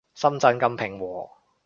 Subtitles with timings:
[0.15, 1.29] 深圳咁平和